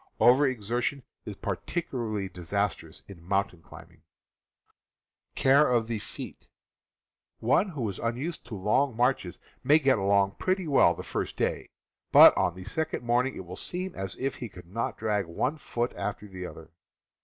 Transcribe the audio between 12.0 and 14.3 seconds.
but on the second morning it p, will seem as